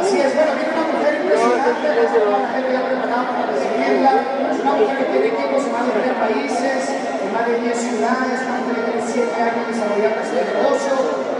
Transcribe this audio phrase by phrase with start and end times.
[0.00, 4.12] Así es, bueno, viene una mujer impresionante, la gente ya preparada para recibirla.
[4.50, 6.80] Es una mujer que tiene equipos en más de 10 países,
[7.20, 10.94] en más de 10 ciudades, una mujer que tiene 7 años desarrollando este negocio.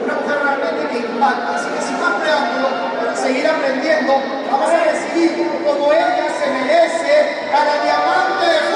[0.04, 1.50] Una mujer realmente que impacta.
[1.56, 2.68] Así que sin más preámbulo,
[3.00, 4.12] para seguir aprendiendo,
[4.50, 7.16] vamos a recibir como ella se merece
[7.48, 8.69] a la diamante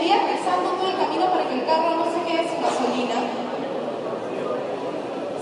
[0.00, 3.20] Venía rezando todo el camino para que el carro no se quede sin gasolina.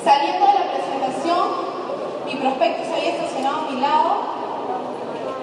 [0.02, 1.46] Saliendo de la presentación,
[2.26, 4.10] mi prospecto se había estacionado a mi lado,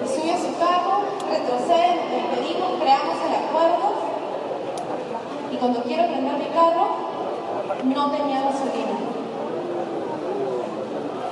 [0.02, 1.00] me sube a su carro,
[1.32, 3.88] retrocede, nos despedimos, creamos el acuerdo
[5.50, 6.86] y cuando quiero prender mi carro,
[7.84, 8.96] no tenía gasolina.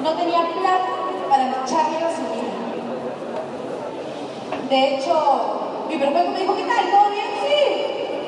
[0.00, 0.94] No tenía plata
[1.28, 2.54] para echarle gasolina.
[4.70, 6.90] De hecho, mi prospecto me dijo, ¿qué tal?
[6.90, 7.24] ¿Todo bien?
[7.44, 7.54] Sí,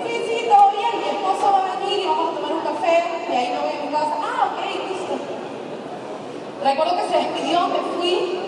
[0.07, 0.93] sí, sí, todo bien.
[1.01, 2.65] Mi esposo va a venir y vamos a tomar un
[3.37, 4.15] ahí no voy a casa.
[4.23, 5.15] Ah, ok, listo.
[6.65, 8.47] Recuerdo que se despidió, me fui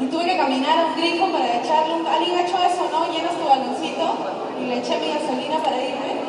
[0.00, 2.06] y tuve que caminar a un grifo para echarle un...
[2.06, 3.12] ¿Alguien ha hecho eso, no?
[3.12, 4.06] Llenas tu baloncito
[4.60, 6.20] y le eché mi gasolina para irme.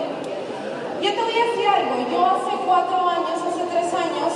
[1.02, 1.96] Yo te voy a decir algo.
[2.12, 4.32] Yo hace cuatro años, hace tres años,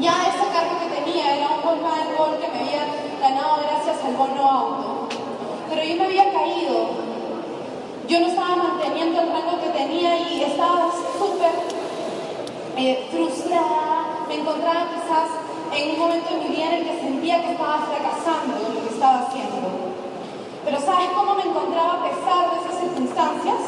[0.00, 2.84] ya ese carro que tenía era un Volkswagen Gol que me había
[3.22, 5.08] ganado gracias al bono auto.
[5.70, 7.08] Pero yo me había caído.
[8.08, 11.77] Yo no estaba manteniendo el rango que tenía y estaba súper
[13.10, 14.24] frustrada.
[14.28, 15.28] Me encontraba quizás
[15.74, 18.80] en un momento de mi vida en el que sentía que estaba fracasando en lo
[18.82, 19.68] que estaba haciendo.
[20.64, 23.60] Pero ¿sabes cómo me encontraba a pesar de esas circunstancias?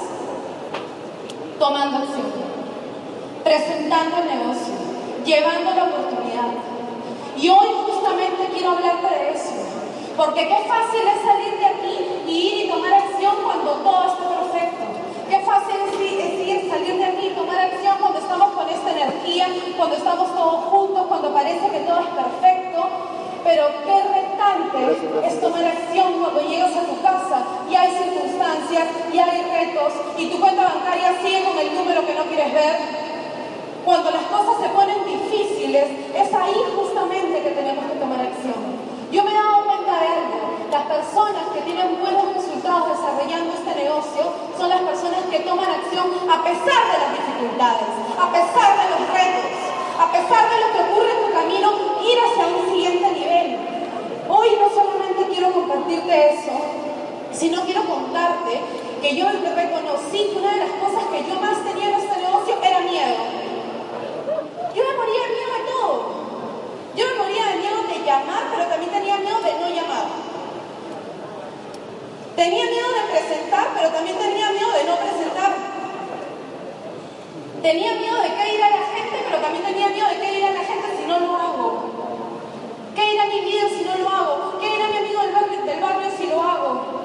[1.59, 2.31] Tomando acción,
[3.43, 4.75] presentando el negocio,
[5.25, 6.51] llevando la oportunidad.
[7.37, 9.53] Y hoy justamente quiero hablarte de eso.
[10.17, 11.97] Porque qué fácil es salir de aquí
[12.29, 14.85] y ir y tomar acción cuando todo está perfecto.
[15.31, 18.69] Qué fácil es ir, es ir, salir de aquí y tomar acción cuando estamos con
[18.69, 19.47] esta energía,
[19.77, 23.11] cuando estamos todos juntos, cuando parece que todo es perfecto.
[23.43, 29.19] Pero qué retante es tomar acción cuando llegas a tu casa y hay circunstancias y
[29.19, 32.77] hay retos y tu cuenta bancaria sigue con el número que no quieres ver.
[33.85, 38.61] Cuando las cosas se ponen difíciles, es ahí justamente que tenemos que tomar acción.
[39.11, 40.41] Yo me he dado cuenta de algo.
[40.71, 44.23] Las personas que tienen buenos resultados desarrollando este negocio
[44.57, 49.03] son las personas que toman acción a pesar de las dificultades, a pesar de los
[49.11, 49.51] retos,
[49.99, 53.57] a pesar de lo que ocurre en tu camino, ir hacia un siguiente nivel.
[54.29, 56.53] Hoy no solamente quiero compartirte eso,
[57.33, 58.61] sino quiero contarte
[59.01, 62.55] que yo reconocí que una de las cosas que yo más tenía en este negocio
[62.63, 63.17] era miedo.
[64.75, 66.21] Yo me moría de miedo de todo.
[66.95, 70.07] Yo me moría de miedo de llamar, pero también tenía miedo de no llamar.
[72.37, 75.53] Tenía miedo de presentar, pero también tenía miedo de no presentar.
[77.63, 80.65] Tenía miedo de qué dirá la gente, pero también tenía miedo de qué dirá la
[80.65, 81.83] gente si no lo hago.
[82.95, 84.59] ¿Qué dirá mi vida si no lo hago?
[84.61, 87.01] ¿Qué dirá mi amigo del barrio, del barrio si lo hago?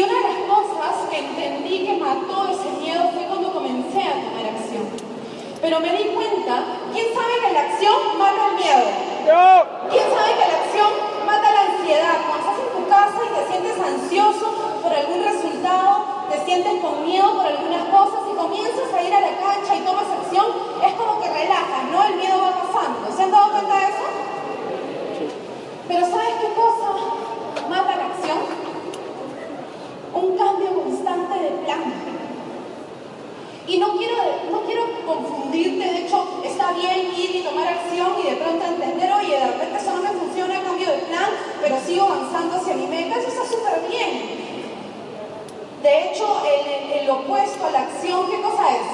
[0.00, 4.16] Y una de las cosas que entendí que mató ese miedo fue cuando comencé a
[4.16, 4.88] tomar acción.
[5.60, 8.80] Pero me di cuenta, ¿quién sabe que la acción mata el miedo?
[9.92, 10.90] ¿Quién sabe que la acción
[11.28, 12.16] mata la ansiedad?
[12.16, 15.92] Cuando estás en tu casa y te sientes ansioso por algún resultado,
[16.32, 19.84] te sientes con miedo por algunas cosas y comienzas a ir a la cancha y
[19.84, 20.48] tomas acción,
[20.80, 22.08] es como que relajas, ¿no?
[22.08, 23.04] El miedo va pasando.
[23.14, 24.06] ¿Se han dado cuenta de eso?
[25.88, 26.88] Pero ¿sabes qué cosa
[27.68, 28.70] mata la acción?
[30.12, 30.70] Un cambio
[33.66, 34.16] Y no quiero,
[34.50, 39.12] no quiero confundirte, de hecho, está bien ir y tomar acción y de pronto entender,
[39.12, 41.30] oye, de repente eso no me funciona, cambio de plan,
[41.62, 44.40] pero sigo avanzando hacia mi meta, eso está súper bien.
[45.82, 48.84] De hecho, el, el, opuesto a la acción, ¿qué cosa es?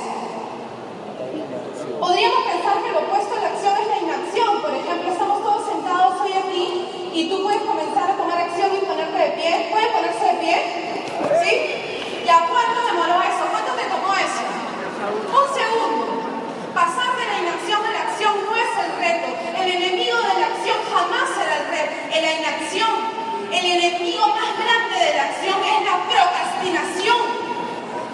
[1.99, 4.63] Podríamos pensar que el opuesto a la acción es la inacción.
[4.63, 8.85] Por ejemplo, estamos todos sentados hoy aquí y tú puedes comenzar a tomar acción y
[8.87, 9.67] ponerte de pie.
[9.73, 10.57] ¿Pueden ponerse de pie?
[11.43, 11.53] ¿Sí?
[12.25, 13.43] ¿Ya cuánto demoró eso?
[13.51, 14.45] ¿Cuánto te tomó eso?
[15.11, 16.07] Un segundo.
[16.71, 19.27] Pasar de la inacción a la acción no es el reto.
[19.59, 21.97] El enemigo de la acción jamás será el reto.
[22.17, 22.97] En la inacción,
[23.53, 27.21] el enemigo más grande de la acción es la procrastinación.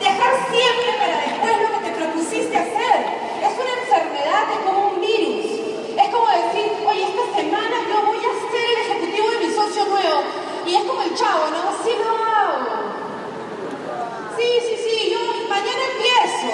[0.01, 2.99] Dejar siempre para después lo que te propusiste hacer.
[3.47, 5.47] Es una enfermedad, es como un virus.
[5.95, 9.85] Es como decir, oye, esta semana yo voy a ser el ejecutivo de mi socio
[9.85, 10.19] nuevo.
[10.67, 11.71] Y es como el chavo, ¿no?
[11.87, 12.59] Sí lo hago.
[14.37, 16.51] Sí, sí, sí, yo mañana empiezo.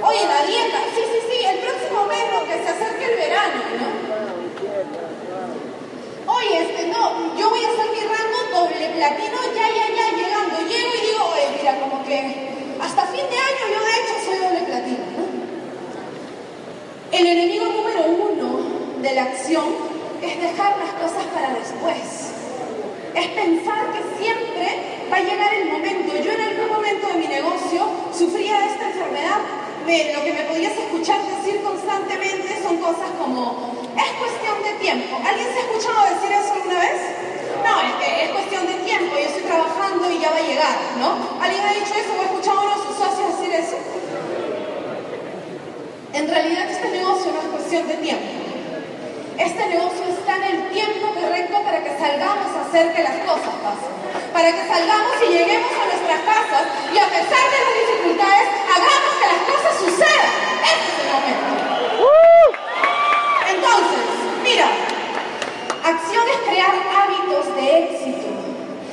[0.00, 3.92] Oye, la dieta, sí, sí, sí, el próximo mes que se acerque el verano, ¿no?
[6.42, 10.58] Oye, este, no, yo voy a hacer mi rango doble platino ya, ya, ya, llegando.
[10.68, 12.18] Llego y digo, oye, mira, como que
[12.80, 15.24] hasta fin de año yo de hecho soy doble platino, ¿no?
[17.12, 19.66] El enemigo número uno de la acción
[20.20, 22.32] es dejar las cosas para después.
[23.14, 26.16] Es pensar que siempre va a llegar el momento.
[26.16, 29.38] Yo en algún momento de mi negocio sufría esta enfermedad
[30.14, 33.81] lo que me podías escuchar decir constantemente son cosas como,
[34.92, 35.20] tiempo.
[35.24, 37.00] ¿Alguien se ha escuchado decir eso alguna vez?
[37.64, 40.76] No, es que es cuestión de tiempo, yo estoy trabajando y ya va a llegar,
[40.98, 41.16] ¿no?
[41.40, 43.76] ¿Alguien ha dicho eso o ha escuchado a uno de sus socios decir eso?
[46.12, 48.28] En realidad este negocio no es cuestión de tiempo.
[49.38, 53.54] Este negocio está en el tiempo correcto para que salgamos a hacer que las cosas
[53.64, 53.92] pasen.
[54.32, 59.12] Para que salgamos y lleguemos a nuestras casas y a pesar de las dificultades, hagamos
[59.16, 60.30] que las cosas sucedan.
[60.68, 61.52] Este es el momento.
[63.52, 64.00] Entonces,
[64.42, 64.81] mira,
[66.62, 66.74] crear
[67.04, 68.28] hábitos de éxito.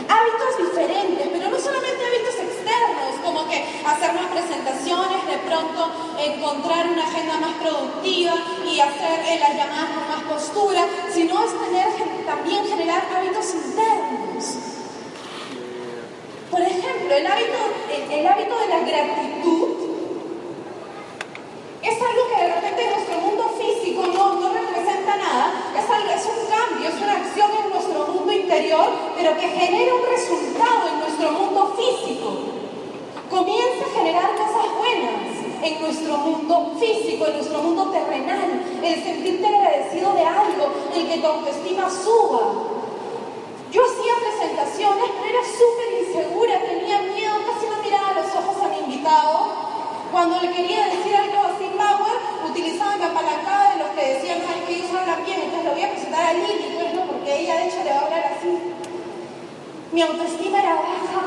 [0.10, 6.88] Hábitos diferentes, pero no solamente hábitos externos, como que hacer más presentaciones, de pronto encontrar
[6.88, 8.33] una agenda más productiva
[8.66, 10.81] y hacer eh, las llamadas con más postura,
[11.13, 14.45] sino es tener, también generar hábitos internos.
[16.50, 17.58] Por ejemplo, el hábito,
[18.10, 19.89] el, hábito de la gratitud
[21.84, 26.10] es algo que de repente en nuestro mundo físico no, no representa nada, es, algo,
[26.10, 27.89] es un cambio, es una acción en nuestro
[29.16, 32.28] pero que genera un resultado en nuestro mundo físico.
[33.30, 39.48] Comienza a generar cosas buenas en nuestro mundo físico, en nuestro mundo terrenal, el sentirte
[39.48, 42.39] agradecido de algo, el que tu autoestima suba.
[43.72, 48.58] Yo hacía presentaciones, pero era súper insegura, tenía miedo, casi no miraba a los ojos
[48.63, 49.70] a mi invitado.
[50.12, 52.18] Cuando le quería decir algo así power,
[52.50, 55.84] utilizaba mi apalancada de los que decían, ay, que ellos hablan bien, entonces lo voy
[55.84, 56.78] a presentar a Lili,
[57.36, 58.57] ella de hecho le va a hablar así.
[59.91, 61.21] Mi autoestima era baja,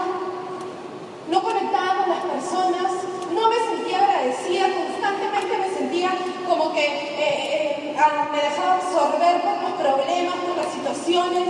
[1.28, 2.92] no conectaba con las personas,
[3.34, 6.10] no me sentía agradecida, constantemente me sentía
[6.48, 7.96] como que eh, eh,
[8.30, 11.48] me dejaba absorber por los problemas, por las situaciones.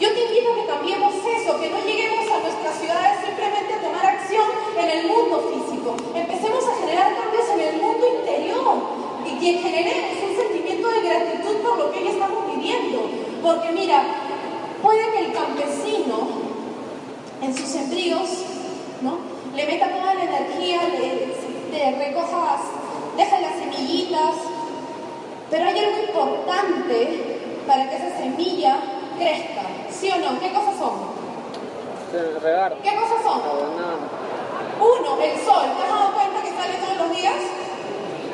[0.00, 3.80] Yo te invito a que cambiemos eso, que no lleguemos a nuestras ciudades simplemente a
[3.80, 4.48] tomar acción
[4.78, 5.94] en el mundo físico.
[6.14, 8.74] Empecemos a generar cambios en el mundo interior
[9.26, 13.08] y que generemos un sentimiento de gratitud por lo que hoy estamos viviendo.
[13.42, 14.02] Porque mira,
[14.82, 16.28] puede que el campesino
[17.42, 18.28] en sus sembríos,
[19.00, 19.18] ¿no?
[19.54, 21.34] Le meta toda la energía, le,
[21.72, 22.60] le recojas,
[23.16, 24.34] deja las semillitas,
[25.50, 28.76] pero hay algo importante para que esa semilla
[29.18, 29.62] crezca.
[29.90, 30.38] ¿Sí o no?
[30.38, 31.20] ¿Qué cosas son?
[32.42, 32.76] Regar.
[32.82, 33.40] ¿Qué cosas son?
[34.80, 35.66] Uno, el sol.
[35.76, 37.34] ¿Te has dado cuenta que sale todos los días?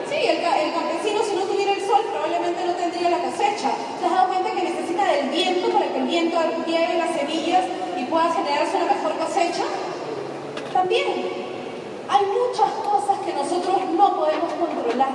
[0.09, 3.71] Sí, el, el, campesino si no tuviera el sol probablemente no tendría la cosecha.
[4.00, 7.65] ¿Te has dado cuenta que necesita del viento para que el viento lleve las semillas
[7.97, 9.65] y pueda generarse una mejor cosecha?
[10.73, 11.47] También.
[12.09, 15.11] Hay muchas cosas que nosotros no podemos controlar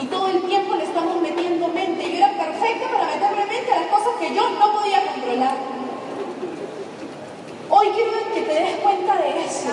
[0.00, 2.10] y todo el tiempo le estamos metiendo mente.
[2.10, 5.56] Yo era perfecta para meterle mente a las cosas que yo no podía controlar.
[7.70, 9.72] Hoy quiero que te des cuenta de eso.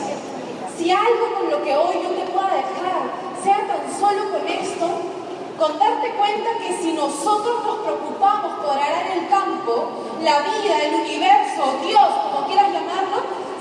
[0.76, 2.98] Si algo con lo que hoy yo te pueda dejar
[3.44, 5.19] sea tan solo con esto,
[5.60, 9.92] con darte cuenta que si nosotros nos preocupamos por arar el campo,
[10.24, 13.18] la vida, el universo, Dios, como quieras llamarlo,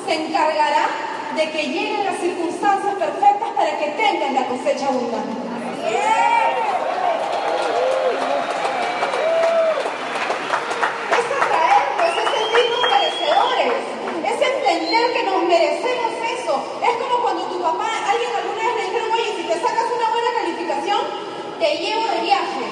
[0.06, 0.86] se encargará
[1.34, 5.34] de que lleguen las circunstancias perfectas para que tengan la cosecha abundante.
[11.10, 13.72] Es atraernos, es sentirnos merecedores,
[14.22, 16.62] es entender que nos merecemos eso.
[16.80, 19.97] Es como cuando tu papá, alguien alguna vez le dijeron, oye, si te sacas calificación,
[21.58, 22.64] te llevo de viaje.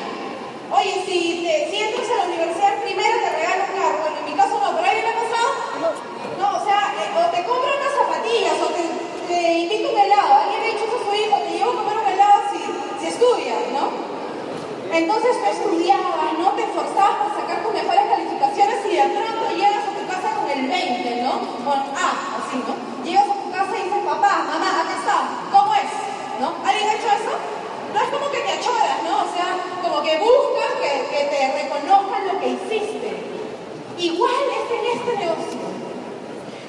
[0.70, 3.98] Oye, si, te, si entras a la universidad primero te regalo un carro.
[4.02, 5.48] Bueno, en mi caso no, pero ¿alguien le ha pasado?
[6.38, 8.82] No, o sea, eh, o te compro unas zapatillas, o te,
[9.26, 10.34] te invito un helado.
[10.38, 12.60] Alguien le ha dicho eso a su hijo, te llevo a comer un helado si,
[13.02, 13.84] si estudias, ¿no?
[14.90, 16.46] Entonces tú estudiabas, ¿no?
[16.54, 20.46] Te esforzabas para sacar tus mejores calificaciones y de pronto llegas a tu casa con
[20.46, 21.32] el 20, ¿no?
[21.66, 22.06] Con A,
[22.38, 22.74] así, ¿no?
[23.02, 25.18] Llegas a tu casa y dices, papá, mamá, acá está,
[25.50, 25.90] ¿cómo es?
[26.38, 26.54] ¿No?
[26.62, 27.34] ¿Alguien ha hecho eso?
[27.92, 29.24] No es como que te achoras, ¿no?
[29.24, 33.10] O sea, como que buscas que, que te reconozcan lo que hiciste.
[33.98, 35.66] Igual es en este negocio.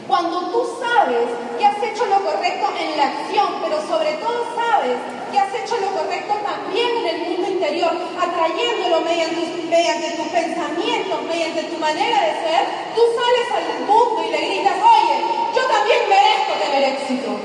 [0.08, 1.28] Cuando tú sabes
[1.60, 4.96] que has hecho lo correcto en la acción, pero sobre todo sabes
[5.32, 11.22] que has hecho lo correcto también en el mundo interior, atrayéndolo mediante, mediante tus pensamientos,
[11.28, 12.64] mediante tu manera de ser,
[12.96, 15.16] tú sales al mundo y le gritas, oye,
[15.54, 17.37] yo también merezco tener éxito.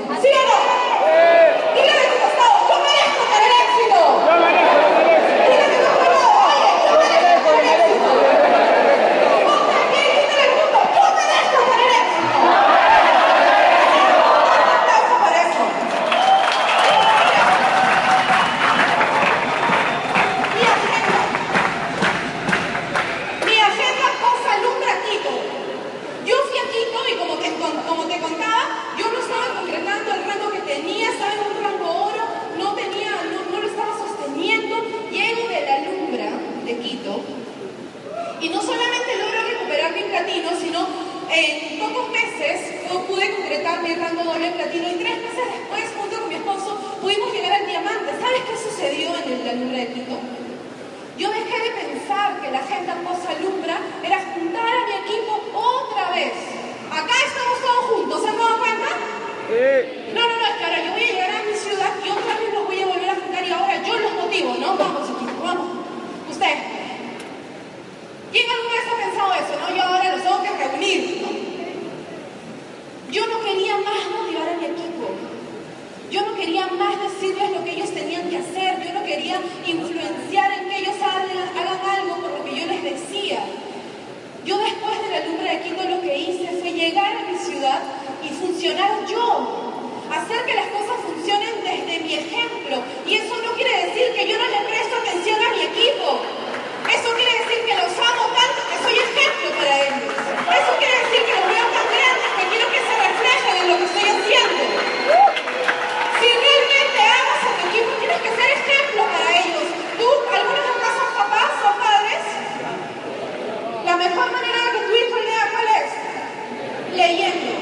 [113.93, 116.97] La mejor manera de que tu hijo lea, ¿cuál es?
[116.97, 117.53] Leyendo.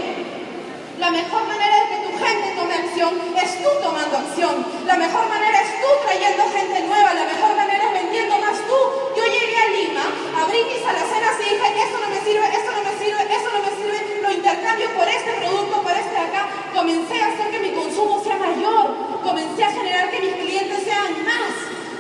[0.97, 4.65] La mejor manera de que tu gente tome acción es tú tomando acción.
[4.87, 7.13] La mejor manera es tú trayendo gente nueva.
[7.15, 8.79] La mejor manera es vendiendo más tú.
[9.11, 10.07] Yo llegué a Lima,
[10.39, 13.59] abrí mis alacenas y dije, esto no me sirve, esto no me sirve, esto no
[13.67, 14.21] me sirve.
[14.23, 16.47] Lo intercambio por este producto, por este acá.
[16.73, 19.19] Comencé a hacer que mi consumo sea mayor.
[19.21, 21.51] Comencé a generar que mis clientes sean más.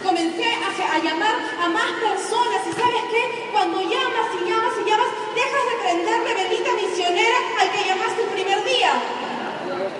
[0.01, 2.63] Comencé a, a llamar a más personas.
[2.63, 3.40] ¿Y sabes qué?
[3.91, 8.63] Llamas y llamas y llamas, dejas de prenderle velita misionera al que llamaste el primer
[8.63, 8.91] día.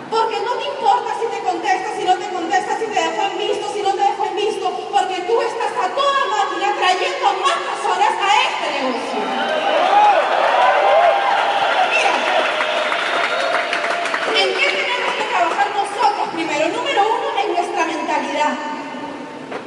[0.10, 3.38] Porque no te importa si te contesta, si no te contesta, si te dejó en
[3.38, 7.34] visto, si no te dejó en visto, porque tú estás a toda máquina trayendo a
[7.44, 9.20] más personas a este negocio.
[11.92, 12.12] Mira,
[14.40, 16.68] ¿en qué tenemos que trabajar nosotros primero?
[16.70, 18.54] Número uno, en nuestra mentalidad.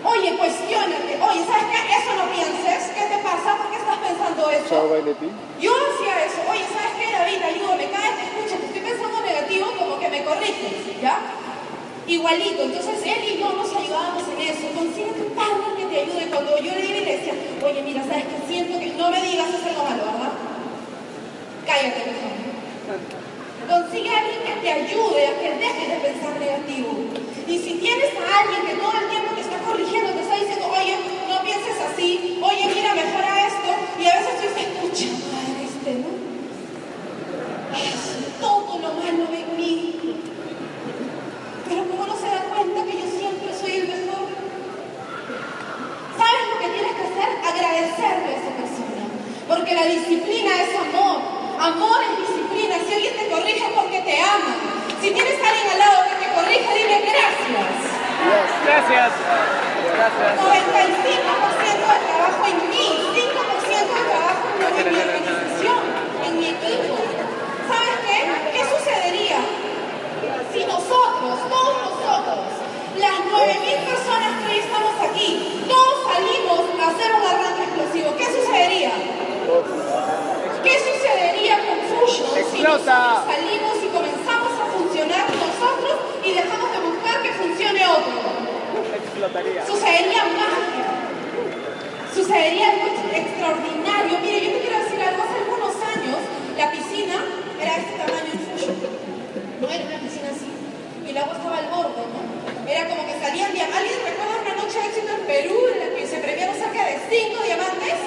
[0.05, 1.13] Oye, cuestionate.
[1.21, 1.79] Oye, ¿sabes qué?
[1.97, 2.93] Eso no pienses.
[2.93, 3.57] ¿Qué te pasa?
[3.57, 4.69] ¿Por qué estás pensando eso?
[4.69, 5.33] Chao, bailetín.
[5.61, 6.41] Yo hacía eso.
[6.51, 7.41] Oye, ¿sabes qué, David?
[7.41, 7.89] Ayúdame.
[7.89, 11.17] Cada vez que escucho que estoy pensando negativo, como que me corriges, ¿ya?
[12.07, 12.63] Igualito.
[12.63, 14.65] Entonces, él y yo nos ayudábamos en eso.
[14.77, 16.31] Consíguete un partner que te ayude.
[16.31, 18.37] Cuando yo le iba y le decía, oye, mira, ¿sabes qué?
[18.49, 20.33] Siento que no me digas es algo malo, ¿verdad?
[21.67, 22.45] cállate, persona.
[23.65, 26.89] Consigue a alguien que te ayude a que dejes de pensar negativo.
[27.49, 30.67] Y si tienes a alguien que todo el tiempo te está corrigiendo, te está diciendo,
[30.69, 30.97] oye,
[31.29, 35.91] no pienses así, oye, mira, mejora esto, y a veces tú dices, escucha, madre, este,
[36.01, 36.09] ¿no?
[38.41, 39.97] Todo lo malo en mí.
[41.69, 44.29] Pero como no se da cuenta que yo siempre soy el mejor.
[46.17, 47.31] ¿Sabes lo que tienes que hacer?
[47.45, 49.05] Agradecerle a esa persona.
[49.49, 51.17] Porque la disciplina es amor.
[51.59, 52.77] Amor es disciplina.
[52.87, 54.55] Si alguien te corrige es porque te ama.
[55.01, 57.75] Si tienes a alguien al lado que te corrige, dile gracias.
[58.65, 59.13] Gracias.
[59.95, 60.33] Gracias.
[60.41, 65.81] 95% de trabajo en mí, 5% de trabajo en mi organización,
[66.25, 66.97] en mi equipo.
[67.69, 68.19] ¿Sabes qué?
[68.53, 69.39] ¿Qué sucedería
[70.53, 72.39] si nosotros, todos nosotros,
[72.97, 75.29] las 9.000 personas que hoy estamos aquí,
[75.69, 78.17] todos salimos a hacer un arranque explosivo?
[78.17, 78.93] ¿Qué sucedería?
[80.65, 83.25] ¿Qué sucedería con Fusion si Explota.
[83.29, 88.17] salimos y comenzamos a funcionar nosotros y dejamos de buscar que funcione otro?
[88.89, 89.67] Explotaría.
[89.67, 90.89] Sucedería magia.
[92.15, 94.17] Sucedería algo extraordinario.
[94.25, 95.23] Mire, yo te quiero decir algo.
[95.29, 96.17] Hace algunos años,
[96.57, 97.17] la piscina
[97.61, 98.33] era de este tamaño.
[99.61, 100.49] No era una piscina así.
[101.05, 102.21] Y el agua estaba al borde, ¿no?
[102.65, 103.77] Era como que salían diamantes.
[103.77, 106.97] ¿Alguien recuerda una noche de éxito en Perú en la que se premiaron cerca de
[107.13, 107.99] cinco diamantes?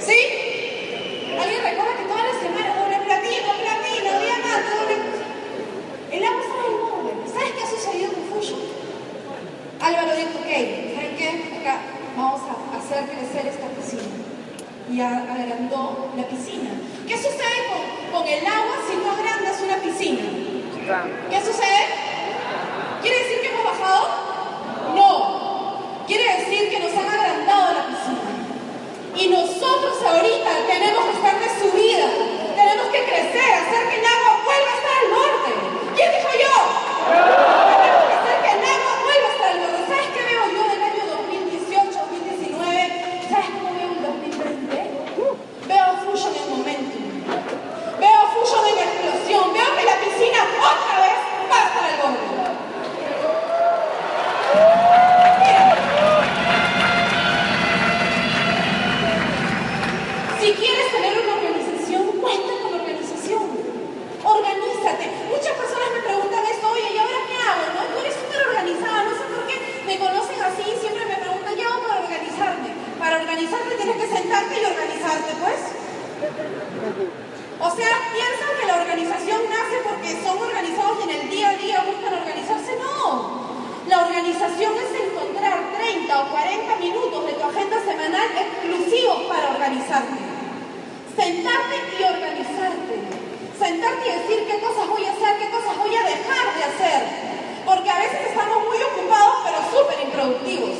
[0.00, 0.16] ¿Sí?
[1.36, 4.96] ¿Alguien recuerda que todas las semanas doble platino, platino, diamante, doble...
[6.10, 7.12] El agua estaba al borde.
[7.30, 8.58] ¿Sabes qué ha sucedido con Fusion?
[9.78, 10.50] Álvaro dijo, ok,
[10.98, 11.28] ¿saben qué?
[11.62, 11.78] Acá
[12.16, 14.10] vamos a hacer crecer esta piscina.
[14.90, 16.70] Y a- agrandó la piscina.
[17.06, 20.24] ¿Qué sucede con, con el agua si tú agrandas una piscina?
[21.30, 21.80] ¿Qué sucede?
[23.02, 24.08] ¿Quiere decir que hemos bajado?
[24.96, 26.02] No.
[26.08, 28.26] Quiere decir que nos han agrandado la piscina.
[29.18, 32.06] Y nosotros ahorita tenemos que estar de subida.
[32.54, 35.50] Tenemos que crecer, hacer que el agua vuelva a estar al norte.
[35.96, 36.54] ¿Quién dijo yo?
[37.82, 39.80] Tenemos que hacer que el agua vuelva a estar al norte.
[39.90, 43.26] ¿Sabes qué veo yo del año 2018, 2019?
[43.28, 44.72] ¿Sabes cómo veo el 2020?
[45.66, 47.04] Veo a Fusion en momentum.
[47.98, 49.44] Veo a Fusion en explosión.
[49.52, 51.18] Veo que la piscina otra vez
[51.50, 52.26] va a estar al borde.
[60.40, 63.42] Si quieres tener una organización, cuenta con la organización.
[64.22, 65.06] Organízate.
[65.28, 67.64] Muchas personas me preguntan esto, oye, ¿y ahora qué hago?
[67.74, 67.80] No?
[67.90, 71.52] Tú eres súper organizada, no sé por qué me conocen así y siempre me preguntan,
[71.58, 72.70] ¿qué hago para organizarme?
[73.02, 75.60] Para organizarte tienes que sentarte y organizarte, pues.
[77.58, 81.56] O sea, piensan que la organización nace porque son organizados y en el día a
[81.58, 82.78] día buscan organizarse.
[82.78, 83.48] No.
[83.88, 90.16] La organización es encontrar 30 o 40 minutos de tu agenda semanal exclusivos para organizarte.
[91.12, 92.94] Sentarte y organizarte.
[93.58, 97.00] Sentarte y decir qué cosas voy a hacer, qué cosas voy a dejar de hacer.
[97.66, 100.72] Porque a veces estamos muy ocupados pero súper improductivos.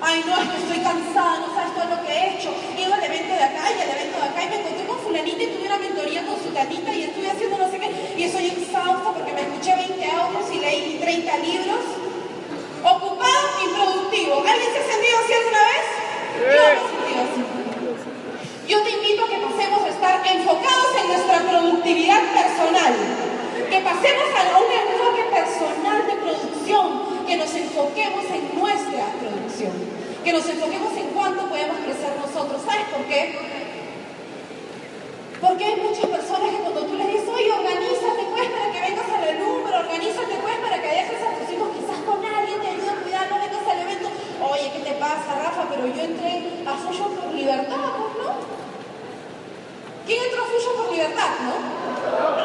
[0.00, 2.54] Ay, no, es que estoy cansada, no sabes todo lo que he hecho.
[2.76, 4.98] He ido al evento de acá y al evento de acá y me encontré con
[4.98, 7.90] fulanita y tuve una mentoría con sutanita y estuve haciendo no sé qué.
[8.18, 11.82] Y estoy exhausta porque me escuché 20 audios y leí 30 libros.
[12.82, 14.42] Ocupado, improductivo.
[14.46, 15.86] ¿Alguien se ha sentido así alguna vez?
[16.32, 17.62] Yo me he sentido así.
[18.72, 22.92] Yo te invito a que pasemos a estar enfocados en nuestra productividad personal.
[23.70, 27.22] Que pasemos a un enfoque personal de producción.
[27.24, 29.72] Que nos enfoquemos en nuestra producción.
[30.24, 32.62] Que nos enfoquemos en cuánto podemos crecer nosotros.
[32.66, 33.38] ¿Sabes por qué?
[35.40, 39.06] Porque hay muchas personas que cuando tú les dices, oye, organízate pues para que vengas
[39.06, 42.90] a la organízate pues para que dejes a tus hijos quizás con alguien, te ayude
[42.90, 44.08] a cuidar, no vengas al evento.
[44.50, 45.66] Oye, ¿qué te pasa, Rafa?
[45.70, 48.11] Pero yo entré a Fusion por libertad.
[50.06, 51.54] ¿Quién entró Fusion por libertad, no?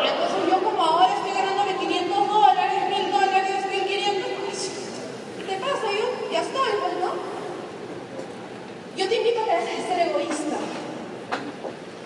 [0.04, 4.60] Entonces yo como ahora estoy ganándome 500 dólares, 1000 dólares, 1500, pues,
[5.38, 5.86] ¿qué te pasa?
[5.92, 7.12] Yo ya estoy, pues, ¿no?
[8.96, 10.58] Yo te invito a que dejes de ser egoísta.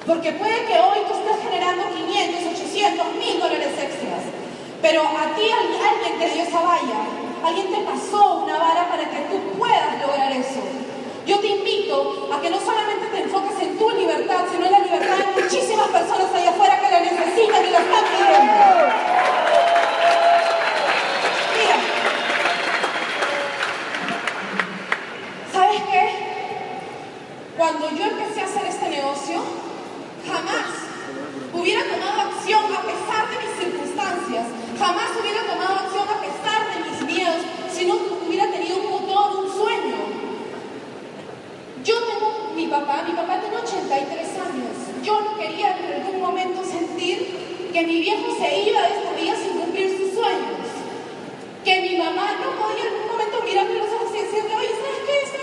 [0.08, 4.24] Porque puede que hoy tú estés generando 500, 800, 1000 dólares extras.
[4.82, 7.00] Pero a ti al- alguien te dio esa valla.
[7.46, 10.62] Alguien te pasó una vara para que tú puedas lograr eso.
[11.26, 11.48] Yo te
[11.92, 15.88] a que no solamente te enfoques en tu libertad, sino en la libertad de muchísimas
[15.90, 18.54] personas allá afuera que la necesitan y la están pidiendo.
[21.58, 21.78] Mira,
[25.52, 26.10] ¿sabes qué?
[27.58, 29.42] Cuando yo empecé a hacer este negocio,
[30.26, 30.68] jamás
[31.54, 34.46] hubiera tomado acción a pesar de mis circunstancias,
[34.80, 36.01] jamás hubiera tomado acción
[43.12, 44.72] mi papá tiene 83 años.
[45.04, 49.36] Yo no quería en algún momento sentir que mi viejo se iba de esta vida
[49.36, 50.64] sin cumplir sus sueños.
[51.66, 55.00] Que mi mamá no podía en algún momento mirarme los ojos y decirle, oye, ¿sabes
[55.06, 55.41] qué?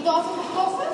[0.00, 0.92] Todas esas cosas,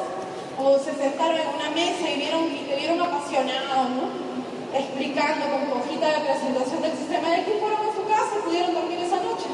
[0.59, 4.27] o se sentaron en una mesa y vieron y te vieron apasionado.
[4.75, 8.75] Explicando con tu hojita presentación del sistema de que fueron a su casa y pudieron
[8.75, 9.49] dormir esa noche.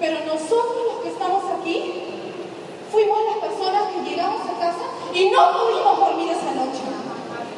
[0.00, 1.92] Pero nosotros los que estamos aquí
[2.90, 6.86] fuimos las personas que llegamos a casa y no pudimos dormir esa noche.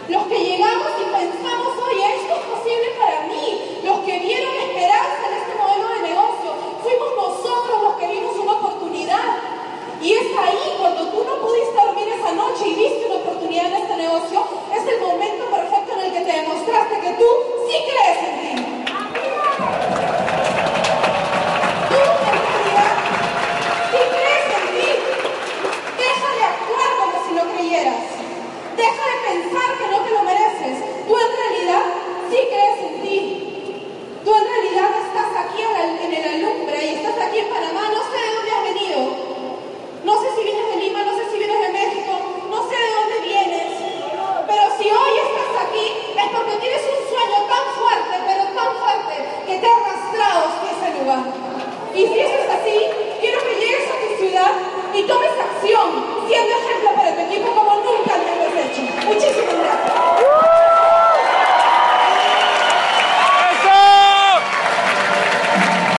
[0.09, 3.79] Los que llegamos y pensamos, oye, esto es posible para mí.
[3.85, 6.51] Los que vieron esperanza en este modelo de negocio.
[6.83, 9.31] Fuimos nosotros los que vimos una oportunidad.
[10.03, 13.75] Y es ahí, cuando tú no pudiste dormir esa noche y viste una oportunidad en
[13.75, 17.50] este negocio, es el momento perfecto en el que te demostraste que tú